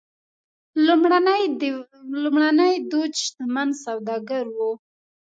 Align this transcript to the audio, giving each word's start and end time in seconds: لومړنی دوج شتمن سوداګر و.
لومړنی 2.23 2.75
دوج 2.91 3.13
شتمن 3.25 3.69
سوداګر 3.83 4.45
و. 4.57 4.59